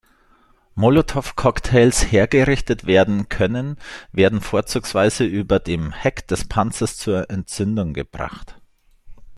Molotowcocktails 0.73 2.11
hergerichtet 2.11 2.87
werden 2.87 3.29
können, 3.29 3.77
werden 4.11 4.41
vorzugsweise 4.41 5.25
über 5.25 5.59
dem 5.59 5.91
Heck 5.91 6.27
des 6.27 6.45
Panzers 6.47 6.97
zur 6.97 7.29
Entzündung 7.29 7.93
gebracht. 7.93 8.55